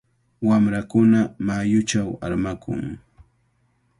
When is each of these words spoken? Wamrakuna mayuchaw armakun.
Wamrakuna 0.47 1.19
mayuchaw 1.45 2.09
armakun. 2.25 2.79